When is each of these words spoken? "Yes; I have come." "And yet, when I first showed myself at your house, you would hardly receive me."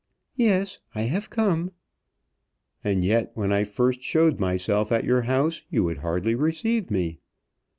"Yes; 0.35 0.79
I 0.95 1.01
have 1.03 1.29
come." 1.29 1.73
"And 2.83 3.05
yet, 3.05 3.29
when 3.35 3.53
I 3.53 3.63
first 3.63 4.01
showed 4.01 4.39
myself 4.39 4.91
at 4.91 5.03
your 5.03 5.21
house, 5.21 5.61
you 5.69 5.83
would 5.83 5.99
hardly 5.99 6.33
receive 6.33 6.89
me." 6.89 7.19